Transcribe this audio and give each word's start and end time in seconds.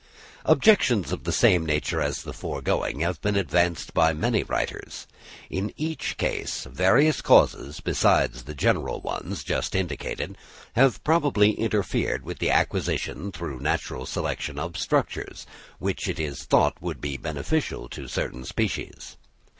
Objections 0.45 1.11
of 1.11 1.25
the 1.25 1.31
same 1.31 1.63
nature 1.63 2.01
as 2.01 2.23
the 2.23 2.33
foregoing 2.33 3.01
have 3.01 3.21
been 3.21 3.35
advanced 3.35 3.93
by 3.93 4.13
many 4.13 4.41
writers. 4.41 5.05
In 5.47 5.71
each 5.77 6.17
case 6.17 6.63
various 6.65 7.21
causes, 7.21 7.79
besides 7.81 8.45
the 8.45 8.55
general 8.55 8.99
ones 9.01 9.43
just 9.43 9.75
indicated, 9.75 10.39
have 10.73 11.03
probably 11.03 11.51
interfered 11.51 12.25
with 12.25 12.39
the 12.39 12.49
acquisition 12.49 13.31
through 13.31 13.59
natural 13.59 14.07
selection 14.07 14.57
of 14.57 14.75
structures, 14.75 15.45
which 15.77 16.07
it 16.07 16.19
is 16.19 16.45
thought 16.45 16.81
would 16.81 16.99
be 16.99 17.15
beneficial 17.15 17.87
to 17.89 18.07
certain 18.07 18.43
species. 18.43 19.17